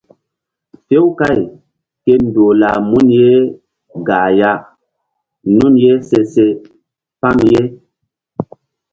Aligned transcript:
Few 0.85 1.03
káy 1.19 1.39
ke 2.03 2.13
ndoh 2.25 2.53
lah 2.61 2.75
mun 2.89 3.07
ye 3.17 3.27
gah 4.07 4.29
ya 4.39 4.51
nun 5.57 5.73
ye 5.83 5.91
se 6.07 6.19
se 6.33 6.45
pam 7.21 7.37
ye. 7.51 7.61